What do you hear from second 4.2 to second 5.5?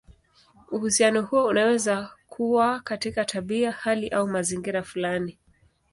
mazingira fulani.